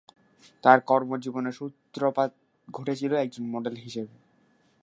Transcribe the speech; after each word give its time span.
তাঁর 0.63 0.79
কর্মজীবনের 0.81 1.53
সূত্রপাত 1.53 2.31
ঘটেছিল 2.67 3.11
একজন 3.15 3.43
মডেল 3.45 3.75
হিসেবে। 3.77 4.13